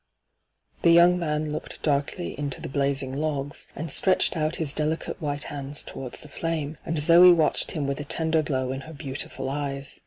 [0.81, 5.43] The young man looked darkly into the blazing logs, and stretched out his delicate white
[5.43, 9.47] hands towards the flame; and Zoe watched him with a tender glow in her beautiful
[9.47, 9.99] eyes.